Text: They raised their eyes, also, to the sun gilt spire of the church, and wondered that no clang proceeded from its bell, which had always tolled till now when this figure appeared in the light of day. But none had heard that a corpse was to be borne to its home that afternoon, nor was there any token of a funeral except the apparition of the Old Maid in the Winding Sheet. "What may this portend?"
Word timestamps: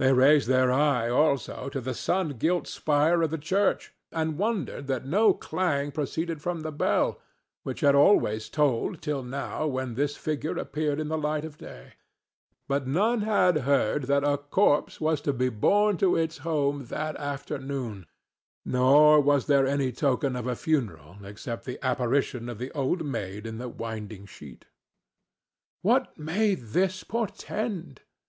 They 0.00 0.12
raised 0.12 0.48
their 0.48 0.72
eyes, 0.72 1.12
also, 1.12 1.68
to 1.68 1.80
the 1.80 1.94
sun 1.94 2.30
gilt 2.30 2.66
spire 2.66 3.22
of 3.22 3.30
the 3.30 3.38
church, 3.38 3.94
and 4.10 4.36
wondered 4.36 4.88
that 4.88 5.06
no 5.06 5.32
clang 5.34 5.92
proceeded 5.92 6.42
from 6.42 6.66
its 6.66 6.76
bell, 6.76 7.20
which 7.62 7.78
had 7.82 7.94
always 7.94 8.48
tolled 8.48 9.00
till 9.00 9.22
now 9.22 9.68
when 9.68 9.94
this 9.94 10.16
figure 10.16 10.58
appeared 10.58 10.98
in 10.98 11.06
the 11.06 11.16
light 11.16 11.44
of 11.44 11.58
day. 11.58 11.92
But 12.66 12.88
none 12.88 13.20
had 13.20 13.58
heard 13.58 14.06
that 14.10 14.24
a 14.24 14.36
corpse 14.36 15.00
was 15.00 15.20
to 15.20 15.32
be 15.32 15.48
borne 15.48 15.96
to 15.98 16.16
its 16.16 16.38
home 16.38 16.86
that 16.86 17.14
afternoon, 17.14 18.06
nor 18.64 19.20
was 19.20 19.46
there 19.46 19.68
any 19.68 19.92
token 19.92 20.34
of 20.34 20.48
a 20.48 20.56
funeral 20.56 21.18
except 21.22 21.66
the 21.66 21.78
apparition 21.86 22.48
of 22.48 22.58
the 22.58 22.72
Old 22.72 23.04
Maid 23.06 23.46
in 23.46 23.58
the 23.58 23.68
Winding 23.68 24.26
Sheet. 24.26 24.64
"What 25.82 26.18
may 26.18 26.56
this 26.56 27.04
portend?" 27.04 28.00